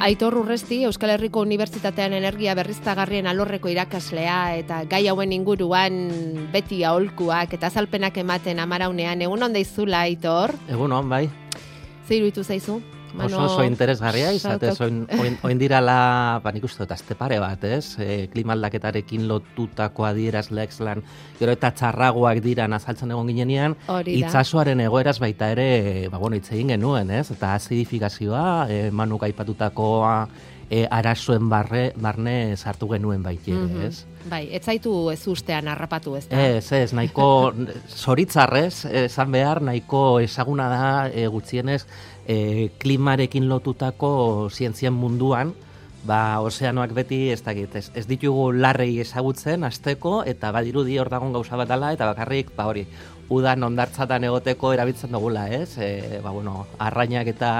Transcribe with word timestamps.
Aitor 0.00 0.36
Urresti, 0.38 0.84
Euskal 0.86 1.10
Herriko 1.10 1.40
Unibertsitatean 1.42 2.12
energia 2.14 2.52
berriztagarrien 2.54 3.26
alorreko 3.26 3.66
irakaslea 3.72 4.36
eta 4.60 4.84
gai 4.86 5.00
hauen 5.10 5.32
inguruan 5.34 5.96
beti 6.52 6.84
aholkuak 6.86 7.56
eta 7.58 7.66
azalpenak 7.66 8.20
ematen 8.22 8.62
amaraunean. 8.62 9.26
Egun 9.26 9.42
onda 9.42 9.58
izula, 9.58 10.04
Aitor? 10.06 10.54
Egun 10.70 10.94
on, 10.94 11.10
bai. 11.10 11.26
Zeiru 12.06 12.30
itu 12.30 12.46
zaizu? 13.12 13.26
Oso, 13.26 13.44
oso 13.44 13.64
interesgarria, 13.66 14.32
izate, 14.36 14.72
oin, 14.84 15.00
oin, 15.18 15.38
oin 15.48 15.60
dirala, 15.60 16.40
ba, 16.44 16.52
nik 16.54 16.66
uste 16.68 16.84
dut, 16.84 16.92
azte 16.96 17.16
pare 17.18 17.38
bat, 17.42 17.64
ez? 17.64 17.96
E, 18.02 18.26
klimaldaketarekin 18.32 19.26
lotutako 19.30 20.06
adierazleak 20.08 20.74
zelan, 20.74 21.02
gero 21.40 21.54
eta 21.56 21.72
txarragoak 21.78 22.42
dira 22.44 22.68
azaltzen 22.78 23.14
egon 23.14 23.32
ginenean, 23.32 23.76
itzasoaren 24.04 24.80
egoeraz 24.86 25.18
baita 25.22 25.50
ere, 25.54 26.08
ba, 26.12 26.18
bueno, 26.18 26.36
egin 26.38 26.74
genuen, 26.74 27.10
ez? 27.10 27.30
Eta 27.34 27.54
azidifikazioa, 27.56 28.46
e, 28.70 28.80
manuk 28.90 29.24
aipatutakoa, 29.28 30.14
e, 30.70 30.86
arazoen 30.90 31.48
barre, 31.48 31.92
barne 31.96 32.56
sartu 32.56 32.88
genuen 32.92 33.22
baita 33.22 33.50
ere, 33.50 33.66
mhm. 33.66 33.86
ez? 33.86 34.04
Bai, 34.28 34.42
ez 34.52 34.62
zaitu 34.64 34.92
ez 35.12 35.20
ustean 35.30 35.68
harrapatu, 35.68 36.16
ez 36.18 36.26
da? 36.28 36.40
Ez, 36.58 36.72
ez, 36.76 36.92
nahiko, 36.96 37.52
zoritzarrez, 38.04 38.84
esan 39.06 39.32
behar, 39.32 39.62
nahiko 39.64 40.20
ezaguna 40.24 40.68
da, 40.72 40.90
e, 41.08 41.26
gutxienez, 41.32 41.84
e, 42.28 42.68
klimarekin 42.78 43.48
lotutako 43.48 44.10
zientzien 44.52 44.92
munduan, 44.92 45.54
ba, 46.08 46.40
ozeanoak 46.44 46.92
beti 46.96 47.28
ez 47.32 47.40
dakit, 47.44 47.74
ez, 47.76 47.88
ez 47.96 48.06
ditugu 48.08 48.50
larrei 48.52 49.00
ezagutzen 49.02 49.64
asteko 49.66 50.22
eta 50.28 50.52
badirudi 50.54 50.98
hor 50.98 51.10
dagoen 51.12 51.34
gauza 51.36 51.58
bat 51.58 51.68
dela 51.68 51.92
eta 51.96 52.06
bakarrik, 52.12 52.52
ba 52.56 52.68
hori, 52.70 52.86
udan 53.28 53.62
ondartzatan 53.68 54.24
egoteko 54.28 54.72
erabiltzen 54.72 55.12
dugula, 55.12 55.46
ez? 55.52 55.76
E, 55.78 56.20
ba, 56.24 56.32
bueno, 56.32 56.66
arrainak 56.78 57.28
eta 57.34 57.52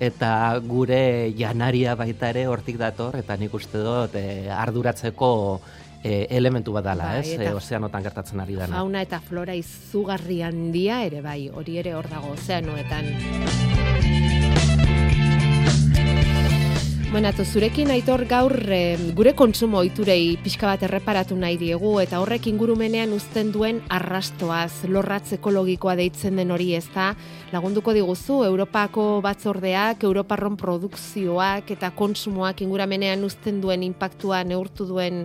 eta 0.00 0.30
gure 0.64 1.32
janaria 1.36 1.94
baita 1.94 2.30
ere 2.32 2.46
hortik 2.48 2.78
dator 2.80 3.18
eta 3.20 3.36
nik 3.36 3.54
uste 3.54 3.82
dut 3.84 4.16
e, 4.16 4.48
arduratzeko 4.48 5.30
e, 6.02 6.26
elementu 6.30 6.72
bat 6.72 6.88
dela, 6.88 7.12
bai, 7.12 7.20
ez? 7.20 7.36
E, 7.36 7.52
ozeanotan 7.52 8.08
gertatzen 8.08 8.40
ari 8.40 8.56
dena. 8.56 8.80
Fauna 8.80 9.04
eta 9.04 9.20
flora 9.20 9.56
izugarri 9.58 10.40
handia 10.46 11.02
ere 11.04 11.20
bai, 11.24 11.42
hori 11.52 11.78
ere 11.84 11.94
hor 11.98 12.08
dago 12.08 12.34
ozeanoetan. 12.38 13.79
Bueno, 17.10 17.32
zurekin 17.34 17.90
aitor 17.90 18.22
gaur 18.30 18.52
e, 18.70 18.94
gure 19.18 19.32
kontsumo 19.34 19.80
ohiturei 19.80 20.36
pixka 20.44 20.68
bat 20.68 20.84
erreparatu 20.86 21.34
nahi 21.34 21.56
diegu 21.58 21.96
eta 21.98 22.20
horrek 22.22 22.46
ingurumenean 22.46 23.10
uzten 23.10 23.50
duen 23.50 23.80
arrastoaz, 23.90 24.86
lorratz 24.86 25.32
ekologikoa 25.34 25.96
deitzen 25.98 26.38
den 26.38 26.54
hori 26.54 26.68
ez 26.78 26.86
da, 26.94 27.08
lagunduko 27.50 27.90
diguzu, 27.98 28.44
Europako 28.46 29.08
batzordeak, 29.26 30.06
Europarron 30.06 30.54
produkzioak 30.54 31.74
eta 31.74 31.90
konsumoak 31.98 32.62
inguramenean 32.62 33.26
uzten 33.26 33.58
duen 33.58 33.82
impactua 33.82 34.44
neurtu 34.46 34.86
duen 34.86 35.24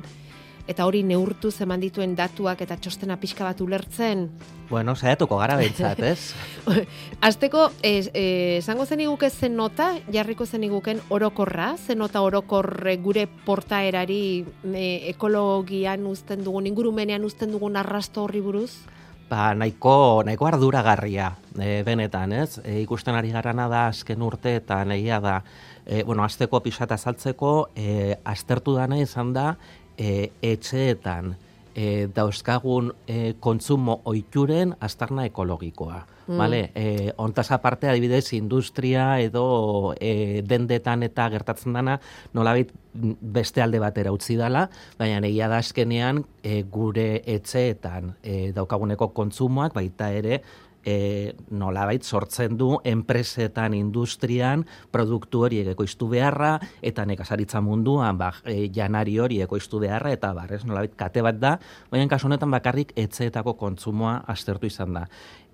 eta 0.67 0.85
hori 0.85 1.03
neurtu 1.05 1.51
zeman 1.51 1.81
dituen 1.83 2.15
datuak 2.17 2.61
eta 2.65 2.77
txostena 2.81 3.17
pixka 3.21 3.45
bat 3.45 3.61
ulertzen? 3.61 4.25
Bueno, 4.69 4.95
saiatuko 4.95 5.37
gara 5.37 5.57
behintzat, 5.59 6.01
ez? 6.01 6.33
Azteko, 7.27 7.67
esango 7.85 8.85
zen 8.85 9.05
iguke 9.05 9.29
zen 9.29 9.55
nota, 9.55 9.91
jarriko 10.11 10.45
zen 10.45 10.65
iguken 10.65 11.03
orokorra, 11.13 11.75
zen 11.77 12.01
nota 12.01 12.23
orokorre 12.25 12.97
gure 12.97 13.27
portaerari 13.45 14.45
e, 14.73 14.85
ekologian 15.13 16.05
uzten 16.09 16.43
dugun, 16.43 16.65
ingurumenean 16.71 17.25
uzten 17.25 17.53
dugun 17.53 17.77
arrasto 17.77 18.25
horri 18.25 18.41
buruz? 18.41 18.71
Ba, 19.29 19.55
nahiko, 19.57 20.21
nahiko 20.25 20.45
arduragarria, 20.45 21.31
e, 21.57 21.81
benetan, 21.85 22.33
ez? 22.33 22.59
E, 22.61 22.79
ikusten 22.83 23.17
ari 23.17 23.31
garana 23.33 23.65
da 23.69 23.87
azken 23.89 24.21
urte 24.21 24.57
eta 24.59 24.83
da, 24.85 25.39
e, 25.85 26.03
bueno, 26.03 26.23
azteko 26.23 26.61
pixata 26.61 26.97
saltzeko, 26.97 27.69
e, 27.75 28.17
aztertu 28.23 28.75
dana 28.75 28.99
izan 29.01 29.33
da, 29.33 29.57
e, 29.97 30.31
etxeetan 30.41 31.35
e, 31.75 32.07
dauzkagun 32.15 32.91
e, 33.07 33.33
kontsumo 33.39 34.01
oituren 34.05 34.75
astarna 34.79 35.25
ekologikoa. 35.25 36.05
Mm. 36.27 36.37
Vale, 36.37 36.71
e, 36.73 37.13
ontaz 37.21 37.51
aparte 37.51 37.89
adibidez 37.89 38.33
industria 38.33 39.19
edo 39.21 39.93
e, 39.99 40.41
dendetan 40.47 41.03
eta 41.05 41.27
gertatzen 41.29 41.75
dana 41.77 41.99
nolabait 42.33 42.71
beste 42.93 43.61
alde 43.61 43.79
batera 43.83 44.13
utzi 44.15 44.37
dela, 44.39 44.65
baina 44.97 45.19
egia 45.27 45.49
da 45.51 45.59
azkenean 45.61 46.23
e, 46.41 46.63
gure 46.63 47.21
etxeetan 47.35 48.15
e, 48.23 48.51
daukaguneko 48.55 49.11
kontsumoak 49.13 49.75
baita 49.75 50.09
ere 50.15 50.41
e, 50.85 51.33
nolabait 51.49 52.03
sortzen 52.03 52.55
du 52.57 52.75
enpresetan, 52.85 53.73
industrian, 53.73 54.65
produktu 54.93 55.43
hori 55.47 55.63
ekoiztu 55.73 56.07
beharra, 56.11 56.59
eta 56.85 57.05
nekazaritza 57.09 57.61
munduan, 57.65 58.19
ba, 58.21 58.31
e, 58.45 58.69
janari 58.73 59.17
hori 59.19 59.41
ekoiztu 59.43 59.81
beharra, 59.83 60.13
eta 60.15 60.31
bar, 60.37 60.53
ez, 60.53 60.63
nolabait 60.67 60.95
kate 60.95 61.25
bat 61.25 61.41
da, 61.41 61.55
baina 61.91 62.07
kasu 62.11 62.29
honetan 62.29 62.53
bakarrik 62.53 62.93
etxeetako 62.95 63.55
kontsumoa 63.59 64.21
aztertu 64.31 64.69
izan 64.69 64.93
da. 65.01 65.05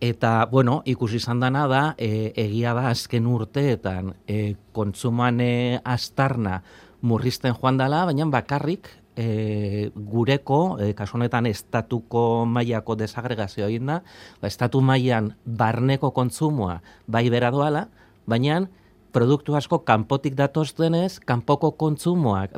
Eta, 0.02 0.48
bueno, 0.52 0.82
ikusi 0.86 1.22
izan 1.22 1.40
dana 1.40 1.68
da, 1.72 1.84
e, 1.98 2.32
egia 2.36 2.76
da 2.78 2.90
azken 2.92 3.28
urteetan 3.30 4.16
e, 4.28 4.56
kontsuman 4.76 5.40
e, 5.42 5.54
astarna 5.86 6.62
murrizten 7.02 7.56
joan 7.58 7.80
dela, 7.82 8.06
baina 8.06 8.28
bakarrik 8.30 8.90
e, 9.16 9.92
gureko, 9.96 10.78
e, 10.80 10.94
kasu 10.98 11.18
honetan 11.18 11.48
estatuko 11.50 12.46
mailako 12.46 12.96
desagregazio 13.00 13.68
egin 13.68 13.90
da, 13.92 14.02
ba, 14.42 14.52
estatu 14.52 14.82
mailan 14.82 15.34
barneko 15.46 16.12
kontsumoa 16.16 16.82
bai 17.08 17.28
bera 17.34 17.52
doala, 17.52 17.88
baina 18.26 18.62
produktu 19.12 19.56
asko 19.56 19.82
kanpotik 19.84 20.36
datoz 20.40 20.72
denez, 20.78 21.20
kanpoko 21.28 21.74
kontsumoak, 21.80 22.56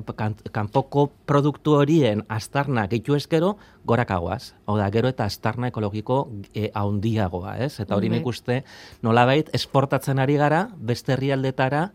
kanpoko 0.53 1.07
produktu 1.25 1.77
horien 1.79 2.23
astarnak 2.29 2.91
gehitu 2.91 3.17
eskero, 3.17 3.55
gorakagoaz. 3.89 4.53
Hau 4.69 4.77
da, 4.77 4.89
gero 4.93 5.09
eta 5.09 5.25
astarna 5.25 5.71
ekologiko 5.73 6.27
e, 6.53 6.69
haundiagoa, 6.73 7.57
ez? 7.65 7.79
Eta 7.83 7.97
hori 7.97 8.11
nik 8.13 8.27
uste, 8.29 8.61
nolabait, 9.01 9.49
esportatzen 9.57 10.21
ari 10.21 10.37
gara, 10.39 10.67
beste 10.77 11.17
herrialdetara, 11.17 11.87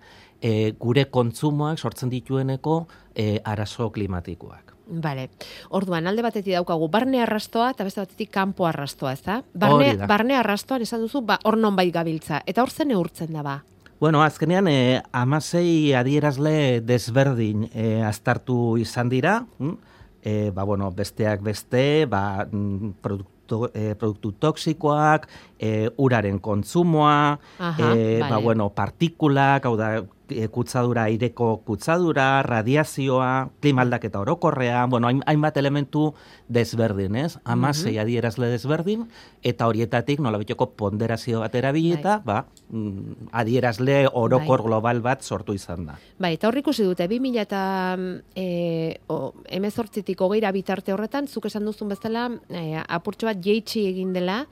e, 0.42 0.72
gure 0.78 1.06
kontsumoak 1.10 1.78
sortzen 1.78 2.10
ditueneko 2.10 2.86
e, 3.14 3.38
arazo 3.44 3.90
klimatikoak. 3.92 4.74
Vale. 4.88 5.28
Orduan, 5.76 6.06
alde 6.08 6.22
batetik 6.24 6.54
daukagu 6.54 6.88
barne 6.88 7.20
arrastoa 7.20 7.72
eta 7.74 7.84
beste 7.84 8.00
batetik 8.00 8.30
kanpo 8.32 8.66
arrastoa, 8.66 9.12
ez 9.12 9.22
da? 9.26 9.42
Barne, 9.52 9.96
barne 10.08 10.38
arrastoan 10.38 10.82
esan 10.82 11.04
duzu, 11.04 11.20
ba, 11.28 11.36
hor 11.44 11.58
non 11.60 11.76
bai 11.76 11.90
gabiltza. 11.92 12.40
Eta 12.48 12.64
hor 12.64 12.72
zen 12.72 12.94
eurtzen 12.96 13.34
da, 13.36 13.44
ba? 13.44 13.58
Bueno, 14.00 14.22
azkenean, 14.22 14.68
e, 14.70 15.02
amasei 15.12 15.92
adierazle 15.98 16.80
desberdin 16.86 17.66
e, 17.74 17.98
aztartu 18.06 18.76
izan 18.80 19.10
dira, 19.12 19.42
hm? 19.58 19.74
e, 20.22 20.50
ba, 20.54 20.64
bueno, 20.64 20.90
besteak 20.94 21.42
beste, 21.42 22.06
ba, 22.06 22.46
mm, 22.46 22.92
produktu, 23.02 23.66
e, 23.74 23.94
produktu 23.98 24.32
toksikoak, 24.38 25.26
e, 25.58 25.90
uraren 25.98 26.38
kontsumoa, 26.38 27.38
Aha, 27.58 27.90
e, 27.92 28.20
ba, 28.22 28.38
bueno, 28.38 28.70
partikulak, 28.70 29.66
hau 29.66 29.76
da, 29.76 29.98
e, 30.30 30.48
kutzadura 30.52 31.04
aireko 31.08 31.62
kutzadura, 31.66 32.42
radiazioa, 32.42 33.50
klimaldaketa 33.60 34.20
orokorrean, 34.20 34.90
bueno, 34.90 35.10
hainbat 35.26 35.56
elementu 35.56 36.12
desberdin, 36.48 37.16
ez? 37.16 37.38
Ama 37.44 37.68
mm 37.68 37.72
-hmm. 37.72 38.00
adierazle 38.00 38.48
desberdin, 38.48 39.06
eta 39.42 39.66
horietatik 39.66 40.20
nola 40.20 40.38
bitoko 40.38 40.70
ponderazio 40.70 41.40
bat 41.40 41.54
erabilita, 41.54 42.22
bai. 42.24 42.34
ba, 42.34 42.46
mm, 42.70 43.28
adierazle 43.32 44.08
orokor 44.12 44.62
bai. 44.62 44.66
global 44.66 45.00
bat 45.00 45.22
sortu 45.22 45.54
izan 45.54 45.86
da. 45.86 45.98
Bai, 46.18 46.34
eta 46.34 46.48
horrik 46.48 46.66
usi 46.66 46.82
dute, 46.82 47.08
2000 47.08 47.40
eta 47.40 47.96
e, 48.34 49.00
emezortzitik 49.48 50.20
hogeira 50.20 50.52
bitarte 50.52 50.92
horretan, 50.92 51.26
zuk 51.28 51.46
esan 51.46 51.64
duzun 51.64 51.88
bezala, 51.88 52.30
e, 52.48 52.82
apurtxo 52.88 53.26
bat 53.26 53.40
jeitsi 53.42 53.86
egin 53.86 54.12
dela, 54.12 54.46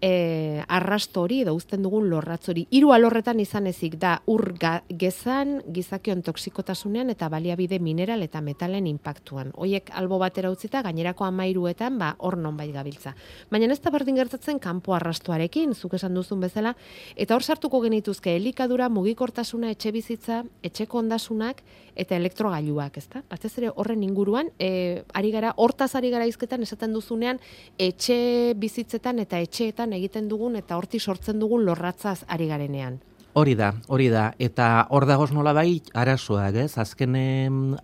e, 0.00 0.62
arrasto 0.68 1.22
hori 1.22 1.42
edo 1.42 1.54
uzten 1.54 1.82
dugun 1.82 2.08
lorratz 2.10 2.48
hori. 2.50 2.66
Hiru 2.70 2.92
alorretan 2.94 3.40
izan 3.40 3.66
ezik 3.70 3.98
da 4.00 4.18
ur 4.30 4.54
gezan, 4.88 5.58
gizakion 5.74 6.22
toxikotasunean 6.26 7.10
eta 7.10 7.28
baliabide 7.28 7.78
mineral 7.78 8.22
eta 8.22 8.40
metalen 8.44 8.86
impactuan. 8.86 9.52
Hoiek 9.54 9.90
albo 9.94 10.18
batera 10.18 10.50
utzita 10.50 10.82
gainerako 10.82 11.26
amairuetan 11.28 11.98
ba 11.98 12.14
hor 12.18 12.38
non 12.38 12.56
bai 12.56 12.70
gabiltza. 12.72 13.14
Baina 13.50 13.72
ez 13.72 13.80
da 13.80 13.90
berdin 13.90 14.16
gertatzen 14.16 14.58
kanpo 14.58 14.94
arrastoarekin, 14.94 15.74
zuk 15.74 15.94
esan 15.94 16.14
duzun 16.14 16.40
bezala, 16.40 16.74
eta 17.16 17.34
hor 17.34 17.42
sartuko 17.42 17.80
genituzke 17.80 18.34
elikadura, 18.36 18.88
mugikortasuna, 18.88 19.70
etxe 19.70 19.92
bizitza, 19.92 20.42
etxeko 20.62 20.98
ondasunak 20.98 21.62
eta 21.98 22.16
elektrogailuak, 22.16 22.96
ezta? 23.00 23.22
Batez 23.28 23.52
ere 23.58 23.72
horren 23.74 24.02
inguruan, 24.06 24.52
e, 24.58 25.02
ari 25.18 25.32
gara 25.34 25.52
hortaz 25.56 25.94
ari 25.98 26.12
gara 26.14 26.26
izketan 26.30 26.62
esaten 26.62 26.94
duzunean 26.94 27.40
etxe 27.78 28.54
bizitzetan 28.56 29.18
eta 29.18 29.40
etxeetan 29.42 29.87
egiten 29.92 30.28
dugun 30.28 30.56
eta 30.56 30.76
horti 30.76 30.98
sortzen 30.98 31.38
dugun 31.38 31.64
lorratzaz 31.64 32.24
ari 32.28 32.48
garenean. 32.48 33.00
Hori 33.38 33.54
da, 33.54 33.72
hori 33.86 34.08
da. 34.10 34.32
Eta 34.38 34.86
hor 34.90 35.06
dagoz 35.06 35.30
nola 35.32 35.52
bai, 35.54 35.80
arazoak, 35.94 36.56
ez? 36.64 36.72
Azken 36.80 37.14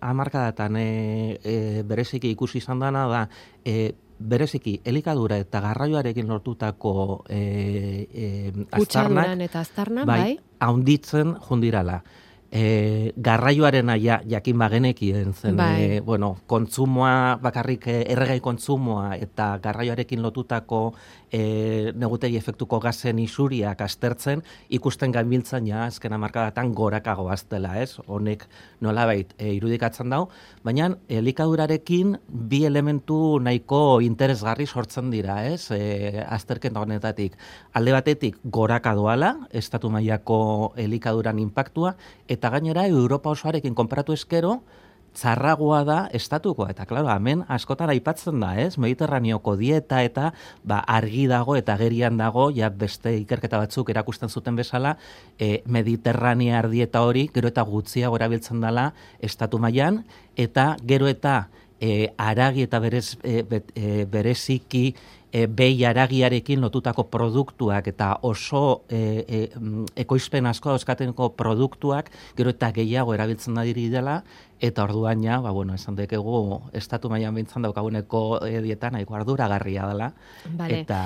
amarkadatan 0.01 0.75
e, 0.81 0.87
e, 1.43 1.83
bereziki 1.87 2.31
ikusi 2.33 2.59
izan 2.59 2.81
dana 2.83 3.05
da, 3.07 3.21
e, 3.63 3.93
bereziki 4.19 4.79
elikadura 4.87 5.37
eta 5.37 5.61
garraioarekin 5.61 6.27
lortutako 6.27 7.23
e, 7.29 7.39
e, 8.11 8.27
astarnak, 8.71 9.39
eta 9.47 9.59
astarna, 9.59 10.05
bai, 10.05 10.19
bai? 10.21 10.37
haunditzen 10.59 11.35
jundirala. 11.47 12.01
e, 12.55 13.11
garraioaren 13.17 13.89
aia 13.91 14.21
jakin 14.29 14.57
bagenekien 14.57 15.33
zen, 15.33 15.57
Bai. 15.57 15.81
e, 15.81 15.99
bueno, 15.99 16.37
kontsumoa 16.47 17.37
bakarrik 17.43 17.87
e, 17.91 17.97
erregai 18.13 18.39
kontsumoa 18.39 19.15
eta 19.19 19.57
garraioarekin 19.63 20.21
lotutako 20.23 20.93
e, 21.31 21.91
negutegi 21.95 22.37
efektuko 22.37 22.79
gazen 22.83 23.19
isuriak 23.19 23.81
astertzen, 23.85 24.43
ikusten 24.69 25.13
gainbiltzen 25.15 25.67
ja, 25.69 25.85
azken 25.89 26.13
amarkadatan 26.15 26.73
gorakago 26.77 27.29
aztela, 27.33 27.75
ez? 27.81 27.97
Honek 28.07 28.45
nolabait 28.85 29.33
e, 29.37 29.53
irudikatzen 29.57 30.13
dau, 30.13 30.25
baina 30.65 30.91
elikadurarekin 31.09 32.15
bi 32.27 32.63
elementu 32.69 33.39
nahiko 33.43 33.99
interesgarri 34.05 34.67
sortzen 34.67 35.11
dira, 35.13 35.41
ez? 35.49 35.69
E, 35.71 36.23
azterketa 36.25 36.81
honetatik. 36.81 37.37
Alde 37.73 37.95
batetik 37.95 38.39
goraka 38.43 38.95
doala, 38.97 39.35
estatu 39.53 39.91
mailako 39.93 40.73
elikaduran 40.77 41.39
impactua, 41.39 41.95
eta 42.27 42.51
gainera 42.53 42.87
Europa 42.87 43.31
osoarekin 43.35 43.75
konparatu 43.75 44.13
eskero, 44.13 44.59
txarragoa 45.15 45.81
da 45.87 45.97
estatukoa. 46.15 46.69
Eta, 46.75 46.85
klaro, 46.89 47.09
hemen 47.13 47.43
askotan 47.51 47.91
aipatzen 47.93 48.39
da, 48.43 48.53
ez? 48.61 48.75
Mediterraneoko 48.81 49.55
dieta 49.59 50.01
eta 50.05 50.31
ba, 50.63 50.81
argi 50.85 51.25
dago 51.31 51.55
eta 51.59 51.77
gerian 51.79 52.19
dago, 52.21 52.49
ja 52.55 52.69
beste 52.69 53.15
ikerketa 53.21 53.61
batzuk 53.63 53.89
erakusten 53.93 54.29
zuten 54.29 54.59
bezala, 54.59 54.95
e, 55.39 55.61
mediterranear 55.65 56.69
dieta 56.69 57.05
hori, 57.07 57.27
gero 57.33 57.51
eta 57.51 57.65
gutxiago 57.65 58.19
erabiltzen 58.19 58.63
dela 58.63 58.91
estatu 59.23 59.59
mailan 59.59 60.03
eta 60.35 60.75
gero 60.85 61.07
eta 61.07 61.45
e, 61.79 62.13
aragi 62.17 62.65
eta 62.65 62.79
berez, 62.79 63.17
e, 63.23 63.43
e, 63.75 64.05
bereziki 64.11 64.95
e, 65.35 65.47
behi 65.51 65.83
aragiarekin 65.85 66.61
lotutako 66.63 67.07
produktuak 67.11 67.89
eta 67.91 68.11
oso 68.23 68.85
e, 68.87 68.99
e, 69.27 69.39
mm, 69.59 69.91
ekoizpen 70.05 70.47
asko 70.47 70.75
euskatenko 70.77 71.33
produktuak 71.35 72.11
gero 72.37 72.53
eta 72.55 72.71
gehiago 72.75 73.13
erabiltzen 73.13 73.57
da 73.57 73.65
dela 73.65 74.21
eta 74.59 74.83
orduan 74.83 75.23
ja, 75.23 75.41
ba, 75.41 75.51
bueno, 75.51 75.73
esan 75.75 75.95
dekegu 75.95 76.61
estatu 76.73 77.09
mailan 77.09 77.35
bintzan 77.35 77.65
daukaguneko 77.67 78.39
e, 78.47 78.61
dieta 78.61 78.89
nahiko 78.89 79.15
arduragarria 79.15 79.87
dela 79.87 80.13
Vale. 80.45 80.79
eta 80.81 81.01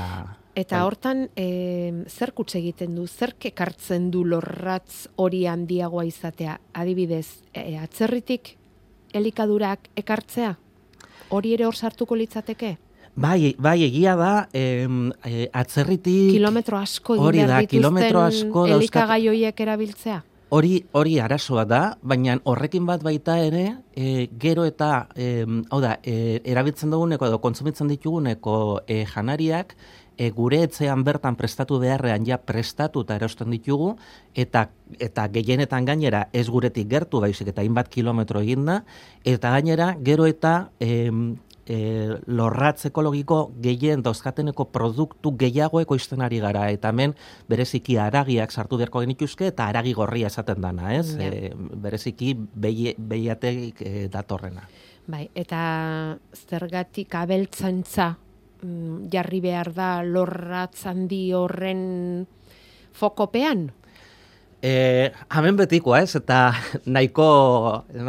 Eta 0.60 0.80
bai. 0.80 0.86
hortan, 0.86 1.20
e, 1.38 2.04
zer 2.10 2.34
kutse 2.36 2.58
egiten 2.60 2.96
du, 2.98 3.06
zer 3.08 3.36
kekartzen 3.40 4.10
du 4.12 4.26
lorratz 4.28 5.08
hori 5.16 5.46
handiagoa 5.48 6.04
izatea? 6.04 6.58
Adibidez, 6.74 7.46
e, 7.54 7.78
atzerritik 7.80 8.58
elikadurak 9.14 9.88
ekartzea? 9.96 10.58
Hori 11.30 11.54
ere 11.54 11.70
hor 11.70 11.78
sartuko 11.78 12.18
litzateke? 12.20 12.76
Bai, 13.16 13.56
bai, 13.60 13.84
egia 13.84 14.16
da, 14.16 14.48
em, 14.54 15.12
e, 15.26 15.50
atzerritik... 15.54 16.32
Kilometro 16.36 16.78
asko 16.78 17.18
Hori 17.20 17.44
da, 17.48 17.64
kilometro 17.68 18.22
asko 18.22 18.66
elikagai 18.68 19.22
horiek 19.28 19.60
erabiltzea? 19.66 20.22
Hori, 20.50 20.80
hori 20.98 21.20
arazoa 21.22 21.66
da, 21.70 21.82
baina 22.02 22.40
horrekin 22.50 22.86
bat 22.88 23.04
baita 23.06 23.38
ere, 23.44 23.66
e, 23.94 24.30
gero 24.42 24.66
eta, 24.66 25.08
e, 25.16 25.46
hau 25.70 25.82
da, 25.84 25.98
e, 26.02 26.40
erabiltzen 26.42 26.90
duguneko 26.90 27.28
edo 27.28 27.38
kontsumitzen 27.44 27.92
dituguneko 27.92 28.56
e, 28.88 29.04
janariak, 29.12 29.76
e, 30.20 30.30
gure 30.36 30.64
etxean 30.68 31.04
bertan 31.08 31.38
prestatu 31.40 31.80
beharrean 31.80 32.26
ja 32.28 32.38
prestatu 32.44 33.06
eta 33.06 33.16
erosten 33.20 33.54
ditugu, 33.56 33.94
eta, 34.36 34.68
eta 35.00 35.28
gehienetan 35.32 35.88
gainera 35.88 36.26
ez 36.34 36.48
guretik 36.52 36.90
gertu 36.92 37.22
baizik 37.24 37.54
eta 37.54 37.64
hainbat 37.64 37.92
kilometro 37.94 38.44
eginda, 38.44 38.82
eta 39.24 39.54
gainera 39.56 39.94
gero 40.04 40.28
eta 40.28 40.72
em, 40.84 41.38
e, 41.70 42.18
lorratz 42.26 42.88
ekologiko 42.90 43.40
gehien 43.62 44.02
dauzkateneko 44.06 44.66
produktu 44.74 45.36
gehiago 45.38 45.82
ekoizten 45.84 46.24
ari 46.26 46.42
gara, 46.42 46.66
eta 46.74 46.90
hemen 46.90 47.14
bereziki 47.50 48.00
aragiak 48.02 48.52
sartu 48.52 48.80
beharko 48.82 49.04
genituzke, 49.06 49.52
eta 49.54 49.70
aragi 49.70 49.94
gorria 49.94 50.32
esaten 50.34 50.62
dana, 50.66 50.96
ez? 50.98 51.14
Ja. 51.16 51.30
E, 51.30 51.54
bereziki 51.56 52.34
behi- 52.36 52.96
behiategik 52.98 53.84
e, 53.86 54.08
datorrena. 54.12 54.66
Bai, 55.10 55.28
eta 55.38 55.62
zergatik 56.34 57.16
abeltzantza 57.18 58.12
mm, 58.62 59.08
jarri 59.14 59.42
behar 59.42 59.72
da 59.74 59.92
lorratz 60.06 60.86
handi 60.90 61.30
horren 61.34 62.28
fokopean? 62.94 63.70
E, 64.62 65.12
hemen 65.32 65.56
betikoa 65.56 66.02
ez, 66.04 66.18
eta 66.20 66.52
nahiko 66.96 67.26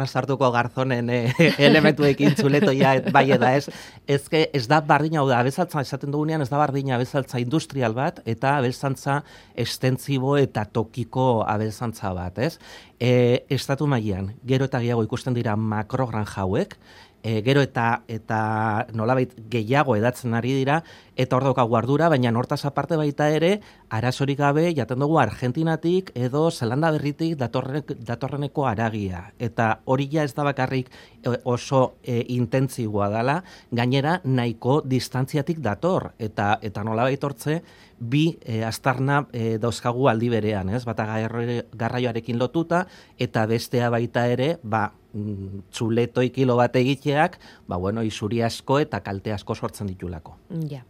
sartuko 0.03 0.49
garzonen 0.51 1.07
e, 1.09 1.19
elementuekin 1.67 2.35
txuletoia 2.35 2.97
bai 3.15 3.37
da 3.39 3.53
ez, 3.55 3.69
ezke 4.03 4.49
ez 4.51 4.65
da 4.67 4.81
bardina, 4.83 5.21
hau 5.21 5.29
da, 5.29 5.39
abezaltza 5.39 5.79
esaten 5.79 6.11
dugunean 6.11 6.43
ez 6.43 6.49
da 6.51 6.59
bardina 6.59 6.97
abezaltza 6.97 7.39
industrial 7.39 7.95
bat, 7.95 8.19
eta 8.25 8.57
abezaltza 8.57 9.21
estentzibo 9.55 10.35
eta 10.41 10.65
tokiko 10.65 11.45
abezaltza 11.47 12.11
bat, 12.17 12.43
ez? 12.43 12.57
E, 12.99 13.45
estatu 13.49 13.87
mailan 13.87 14.33
gero 14.43 14.67
eta 14.67 14.83
gehiago 14.83 15.07
ikusten 15.07 15.37
dira 15.37 15.55
makrogranja 15.55 16.43
hauek, 16.43 16.75
e, 17.23 17.41
gero 17.45 17.61
eta 17.61 18.03
eta 18.09 18.87
nolabait 18.97 19.33
gehiago 19.51 19.95
edatzen 19.95 20.33
ari 20.37 20.53
dira 20.57 20.81
eta 21.15 21.37
hor 21.37 21.45
daukagu 21.49 21.77
ardura, 21.77 22.09
baina 22.09 22.33
hortaz 22.35 22.63
aparte 22.65 22.97
baita 22.97 23.29
ere 23.29 23.59
arazorik 23.91 24.39
gabe 24.39 24.69
jaten 24.75 25.03
dugu 25.03 25.17
Argentinatik 25.19 26.11
edo 26.15 26.45
Zelanda 26.51 26.91
berritik 26.95 27.35
datorrenek, 27.39 27.91
datorreneko 28.07 28.65
aragia 28.69 29.25
eta 29.39 29.81
hori 29.85 30.07
ja 30.13 30.23
ez 30.23 30.33
da 30.37 30.45
bakarrik 30.47 30.87
e, 31.23 31.35
oso 31.43 31.97
e, 32.03 32.21
intentzigoa 32.31 33.09
dela, 33.11 33.41
gainera 33.71 34.19
nahiko 34.23 34.79
distantziatik 34.87 35.59
dator 35.59 36.11
eta 36.19 36.53
eta 36.63 36.85
nolabait 36.87 37.23
hortze 37.23 37.61
bi 37.99 38.23
e, 38.41 38.63
astarna 38.63 39.25
e, 39.33 39.57
dauzkagu 39.61 40.07
aldi 40.09 40.31
berean, 40.31 40.71
ez? 40.73 40.85
Bata 40.87 41.05
garraio- 41.05 41.67
garraioarekin 41.77 42.39
lotuta 42.39 42.85
eta 43.19 43.45
bestea 43.45 43.91
baita 43.93 44.25
ere, 44.31 44.55
ba, 44.63 44.87
mm, 45.13 45.67
txuletoi 45.69 46.29
kilo 46.33 46.55
bat 46.57 46.75
egiteak, 46.79 47.37
ba, 47.67 47.77
bueno, 47.77 48.01
isuri 48.07 48.41
asko 48.41 48.79
eta 48.79 49.03
kalte 49.05 49.35
asko 49.35 49.55
sortzen 49.55 49.91
ditulako. 49.91 50.39
Ja. 50.71 50.81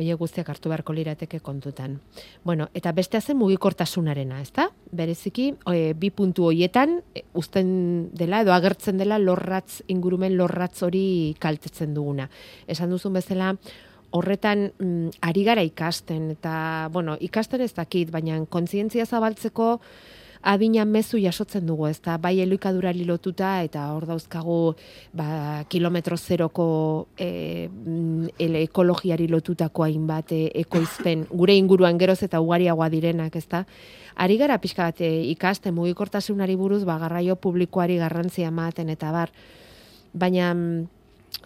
Oie 0.00 0.14
guztiak 0.16 0.48
hartu 0.48 0.70
beharko 0.72 0.94
lirateke 0.96 1.42
kontutan. 1.44 1.98
Bueno, 2.44 2.68
eta 2.72 2.94
bestea 2.96 3.20
zen 3.20 3.36
mugikortasunarena, 3.36 4.40
ezta? 4.40 4.70
Bereziki, 4.90 5.50
e, 5.68 5.92
bi 5.92 6.08
puntu 6.10 6.46
hoietan 6.48 7.00
e, 7.14 7.26
uzten 7.36 8.08
dela 8.16 8.40
edo 8.40 8.54
agertzen 8.56 8.96
dela 8.96 9.18
lorratz 9.20 9.82
ingurumen 9.92 10.36
lorratz 10.38 10.82
hori 10.86 11.36
kaltetzen 11.38 11.92
duguna. 11.92 12.30
Esan 12.66 12.90
duzun 12.94 13.20
bezala, 13.20 13.52
horretan 14.12 14.70
mm, 14.78 15.20
ari 15.28 15.44
gara 15.44 15.64
ikasten 15.64 16.30
eta 16.36 16.88
bueno, 16.92 17.18
ikasten 17.20 17.60
ez 17.64 17.72
dakit, 17.76 18.10
baina 18.12 18.40
kontzientzia 18.48 19.06
zabaltzeko 19.06 19.78
adina 20.42 20.84
mezu 20.84 21.18
jasotzen 21.22 21.66
dugu, 21.66 21.86
ezta 21.86 22.16
bai 22.18 22.34
elikadurari 22.42 23.04
lotuta 23.06 23.54
eta 23.62 23.86
hor 23.94 24.06
dauzkagu 24.10 24.74
ba, 25.14 25.64
kilometro 25.70 26.16
zeroko 26.18 27.08
e, 27.16 27.68
ele- 28.38 28.62
ekologiari 28.66 29.28
lotutako 29.30 29.86
hainbat 29.86 30.32
e, 30.32 30.40
ekoizpen 30.64 31.26
gure 31.40 31.54
inguruan 31.56 31.98
geroz 31.98 32.20
eta 32.26 32.40
ugariagoa 32.42 32.88
direnak, 32.90 33.36
ezta? 33.36 33.64
Ari 34.16 34.36
gara 34.36 34.58
pixka 34.58 34.90
bat 34.90 35.00
e, 35.00 35.12
ikasten 35.30 35.74
mugikortasunari 35.78 36.56
buruz 36.58 36.82
ba, 36.84 36.98
garraio 36.98 37.36
publikoari 37.36 38.00
garrantzia 38.02 38.50
ematen 38.50 38.90
eta 38.90 39.12
bar. 39.14 39.30
Baina 40.12 40.50
mm, 40.54 40.82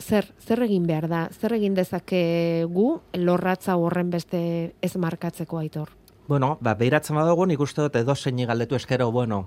zer, 0.01 0.33
zer 0.41 0.65
egin 0.65 0.89
behar 0.89 1.11
da? 1.13 1.27
Zer 1.37 1.53
egin 1.61 1.77
dezake 1.77 2.65
gu 2.73 2.89
lorratza 3.21 3.77
horren 3.77 4.11
beste 4.11 4.41
ez 4.81 4.97
markatzeko 4.97 5.61
aitor? 5.61 5.93
Bueno, 6.29 6.59
ba, 6.61 6.75
behiratzen 6.75 7.15
badugu, 7.15 7.47
nik 7.47 7.61
uste 7.63 7.85
dut 7.85 7.97
edo 8.01 8.15
zein 8.17 8.41
galdetu 8.49 8.75
eskero, 8.75 9.13
bueno, 9.15 9.45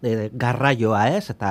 e, 0.00 0.30
garraioa 0.32 1.02
ez, 1.12 1.28
eta 1.28 1.50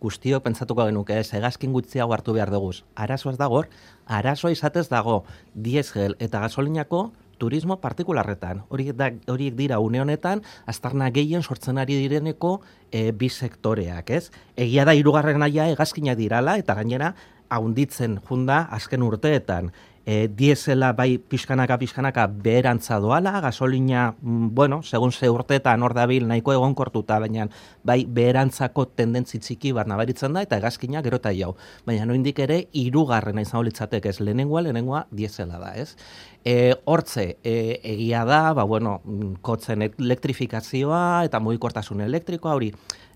guztiok 0.00 0.44
pentsatuko 0.44 0.86
genuke 0.86 1.18
ez, 1.18 1.32
egazkin 1.34 1.72
gutxiago 1.74 2.14
hartu 2.14 2.32
behar 2.36 2.52
dugu. 2.54 2.70
Arazo 2.94 3.32
ez 3.32 3.38
dago, 3.40 3.64
arazoa 4.06 4.52
izatez 4.54 4.86
dago 4.88 5.24
diesel 5.54 6.14
eta 6.20 6.38
gasolinako 6.44 7.08
turismo 7.42 7.80
partikularretan. 7.82 8.62
Horiek, 8.70 8.94
da, 8.94 9.10
horiek 9.26 9.56
dira 9.58 9.80
une 9.82 10.00
honetan, 10.00 10.44
aztarna 10.70 11.10
gehien 11.10 11.42
sortzen 11.42 11.82
ari 11.82 11.98
direneko 11.98 12.60
e, 12.92 13.10
bi 13.10 13.28
sektoreak, 13.28 14.10
ez? 14.10 14.30
Egia 14.54 14.86
da 14.86 14.94
hirugarren 14.94 15.42
aia 15.42 15.66
hegazkinak 15.72 16.18
dirala, 16.20 16.54
eta 16.62 16.78
gainera, 16.78 17.16
haunditzen 17.50 18.20
junda 18.28 18.64
azken 18.70 19.02
urteetan. 19.02 19.72
E, 20.06 20.28
diesela 20.28 20.92
bai 20.92 21.16
pixkanaka 21.16 21.78
pixkanaka 21.80 22.26
beherantza 22.28 22.98
doala, 23.00 23.40
gasolina, 23.40 24.14
mm, 24.20 24.48
bueno, 24.52 24.82
segun 24.82 25.12
ze 25.12 25.30
urteetan 25.32 25.82
hor 25.82 25.94
dabil 25.96 26.26
nahiko 26.28 26.52
egonkortuta, 26.52 27.18
baina 27.18 27.46
bai 27.82 28.04
beherantzako 28.04 28.84
tendentzi 28.92 29.38
txiki 29.40 29.72
bat 29.72 29.88
nabaritzen 29.88 30.36
da, 30.36 30.42
eta 30.44 30.58
hegazkina 30.60 31.00
gero 31.02 31.16
eta 31.16 31.32
jau. 31.32 31.54
Baina 31.86 32.04
noindik 32.04 32.38
ere, 32.44 32.66
hirugarrena 32.72 33.40
izango 33.40 33.62
litzateke 33.64 34.12
ez, 34.12 34.20
lehenengoa, 34.20 34.66
lehenengoa 34.66 35.06
diesela 35.10 35.58
da, 35.58 35.72
ez? 35.72 35.96
E, 36.44 36.74
hortze, 36.84 37.38
e, 37.42 37.80
egia 37.94 38.26
da, 38.28 38.52
ba, 38.52 38.68
bueno, 38.68 39.00
mm, 39.04 39.40
kotzen 39.40 39.88
elektrifikazioa 39.88 41.24
eta 41.24 41.40
mugikortasun 41.40 42.04
elektrikoa, 42.04 42.52
hori, 42.52 42.74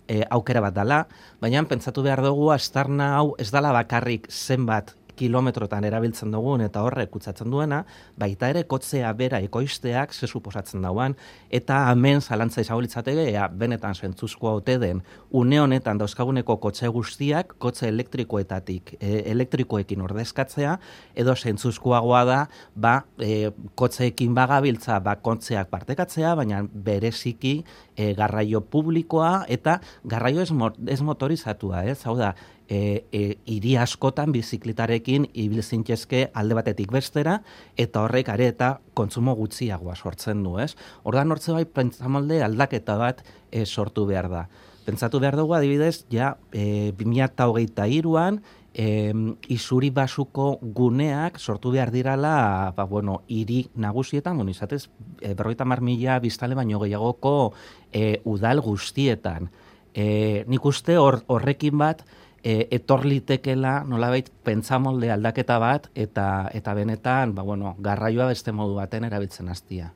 e, 0.08 0.22
aukera 0.30 0.64
bat 0.64 0.74
dala, 0.74 1.02
baina 1.42 1.62
pentsatu 1.68 2.02
behar 2.02 2.24
dugu 2.24 2.48
astarna 2.54 3.12
hau 3.18 3.34
ez 3.38 3.50
dala 3.52 3.74
bakarrik 3.76 4.32
zenbat 4.32 4.94
kilometrotan 5.18 5.84
erabiltzen 5.88 6.32
dugun 6.32 6.62
eta 6.64 6.82
horrek 6.86 7.10
kutsatzen 7.14 7.50
duena, 7.50 7.82
baita 8.18 8.50
ere 8.52 8.64
kotzea 8.70 9.10
bera 9.18 9.40
ekoizteak 9.44 10.14
ze 10.14 10.28
suposatzen 10.28 10.84
dauan, 10.84 11.16
eta 11.50 11.80
hemen 11.90 12.22
zalantza 12.22 12.62
izabolitzatege, 12.64 13.28
ea, 13.32 13.48
benetan 13.48 13.94
zentzuzkoa 13.94 14.54
ote 14.60 14.78
den, 14.82 15.02
une 15.30 15.60
honetan 15.60 15.98
dauzkaguneko 16.00 16.58
kotxe 16.62 16.90
guztiak, 16.94 17.56
kotxe 17.62 17.88
elektrikoetatik, 17.88 18.94
e, 19.00 19.22
elektrikoekin 19.32 20.02
ordezkatzea, 20.06 20.76
edo 21.18 21.34
zentzuzkoagoa 21.36 22.24
da, 22.28 22.38
ba, 22.74 22.94
e, 23.18 23.50
kotxeekin 23.78 24.34
bagabiltza, 24.36 25.00
ba, 25.04 25.16
kontzeak 25.22 25.70
partekatzea, 25.72 26.34
baina 26.38 26.62
bereziki 26.88 27.58
e, 27.96 28.12
garraio 28.18 28.62
publikoa 28.62 29.44
eta 29.48 29.78
garraio 30.04 30.44
ez, 30.44 30.52
ez 30.86 31.00
motorizatua, 31.04 31.84
ez? 31.90 32.00
Hau 32.06 32.16
da, 32.18 32.34
e, 32.68 33.04
e, 33.12 33.22
iri 33.48 33.76
askotan 33.80 34.32
biziklitarekin 34.32 35.26
ibil 35.32 35.62
zintezke 35.62 36.28
alde 36.34 36.58
batetik 36.58 36.92
bestera 36.92 37.40
eta 37.76 38.04
horrek 38.04 38.28
are 38.28 38.50
eta 38.52 38.78
kontsumo 38.94 39.34
gutxiagoa 39.38 39.96
sortzen 39.96 40.44
du, 40.44 40.58
ez? 40.60 40.74
Ordan 41.08 41.32
hortze 41.32 41.56
bai 41.56 41.64
pentsamolde 41.64 42.42
aldaketa 42.44 42.98
bat 43.00 43.24
e, 43.50 43.64
sortu 43.64 44.06
behar 44.06 44.28
da. 44.30 44.46
Pentsatu 44.88 45.20
behar 45.20 45.36
dugu 45.36 45.52
adibidez, 45.52 46.06
ja, 46.12 46.36
e, 46.52 46.92
2023an 46.96 48.40
e, 48.72 49.12
izuri 49.52 49.90
basuko 49.90 50.58
guneak 50.62 51.40
sortu 51.40 51.72
behar 51.74 51.90
dirala, 51.92 52.72
ba, 52.76 52.84
bueno, 52.84 53.22
iri 53.28 53.66
nagusietan, 53.76 54.36
bueno, 54.36 54.52
izatez, 54.52 54.86
e, 55.20 55.34
berroita 55.34 55.66
mar 55.68 55.82
mila 55.84 56.18
biztale 56.24 56.56
baino 56.56 56.80
gehiagoko 56.80 57.52
e, 57.92 58.20
udal 58.24 58.62
guztietan. 58.64 59.50
E, 59.92 60.44
nik 60.46 60.64
uste 60.68 60.96
horrekin 60.98 61.78
bat, 61.80 62.04
e, 62.42 62.68
etor 62.70 63.04
litekela 63.06 63.84
nolabait 63.84 64.30
pentsamolde 64.44 65.10
aldaketa 65.10 65.58
bat 65.58 65.88
eta 65.94 66.50
eta 66.54 66.74
benetan 66.74 67.34
ba 67.34 67.42
bueno 67.42 67.76
garraioa 67.78 68.26
beste 68.26 68.52
modu 68.52 68.74
baten 68.74 69.04
erabiltzen 69.04 69.48
hastia. 69.48 69.92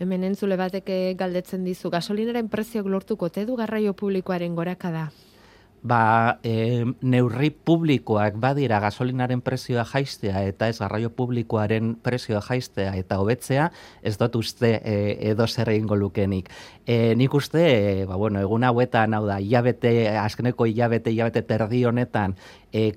Hemen 0.00 0.24
entzule 0.24 0.56
batek 0.56 1.16
galdetzen 1.16 1.64
dizu 1.64 1.90
gasolinaren 1.90 2.48
prezioak 2.48 2.86
lortuko 2.86 3.28
te 3.28 3.44
du 3.46 3.56
garraio 3.56 3.92
publikoaren 3.92 4.54
gorakada 4.54 5.10
ba, 5.82 6.38
e, 6.42 6.84
neurri 7.00 7.50
publikoak 7.50 8.36
badira 8.40 8.80
gasolinaren 8.80 9.40
prezioa 9.40 9.84
jaistea 9.88 10.42
eta 10.48 10.68
ez 10.68 10.78
garraio 10.78 11.10
publikoaren 11.16 11.94
prezioa 12.02 12.42
jaistea 12.44 12.92
eta 13.00 13.18
hobetzea, 13.20 13.70
ez 14.02 14.16
dut 14.20 14.36
uste 14.36 14.74
e, 14.84 14.96
edo 15.30 15.46
zer 15.48 15.70
egingo 15.72 15.96
lukenik. 15.96 16.50
E, 16.86 17.14
nik 17.16 17.34
uste, 17.34 17.64
e, 17.64 18.04
ba, 18.06 18.16
bueno, 18.20 18.40
egun 18.40 18.64
hauetan, 18.64 19.14
hau 19.14 19.24
da, 19.28 19.40
iabete, 19.40 19.92
azkeneko 20.20 20.66
iabete, 20.66 21.12
iabete 21.16 21.42
terdi 21.48 21.84
honetan, 21.88 22.36
e, 22.72 22.92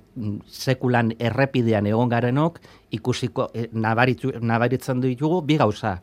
sekulan 0.47 1.13
errepidean 1.19 1.87
egon 1.87 2.11
garenok, 2.11 2.59
ikusiko, 2.91 3.49
e, 3.53 3.69
nabaritzen 3.71 5.01
ditugu, 5.01 5.41
bi 5.47 5.57
gauza, 5.61 5.99